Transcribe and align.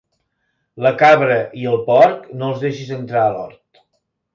La 0.85 0.93
cabra 1.01 1.37
i 1.65 1.69
el 1.75 1.79
porc 1.93 2.27
no 2.41 2.51
els 2.51 2.67
deixis 2.67 2.95
entrar 3.01 3.25
a 3.27 3.33
l'hort. 3.41 3.85